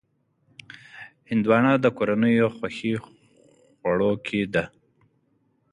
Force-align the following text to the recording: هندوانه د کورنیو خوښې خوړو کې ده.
هندوانه 1.29 1.71
د 1.79 1.85
کورنیو 1.97 2.47
خوښې 2.55 2.93
خوړو 3.79 4.11
کې 4.25 4.41
ده. 4.53 4.63